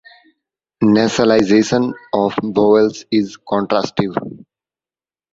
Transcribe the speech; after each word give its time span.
Nasalization 0.81 1.93
of 2.11 2.33
vowels 2.41 3.05
is 3.11 3.37
contrastive. 3.37 4.15